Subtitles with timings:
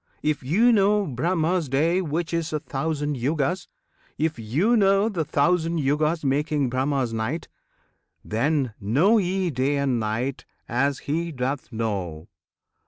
[0.23, 3.67] If ye know Brahma's Day Which is a thousand Yugas;
[4.17, 7.47] if ye know The thousand Yugas making Brahma's Night,
[8.25, 12.29] Then know ye Day and Night as He doth know!